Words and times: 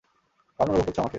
কেমন 0.59 0.69
অনুভব 0.69 0.85
করছ 0.85 0.97
আমাকে? 0.97 1.09